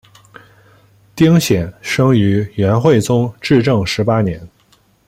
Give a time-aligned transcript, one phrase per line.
[1.15, 4.41] 丁显生于元惠宗至正十八年。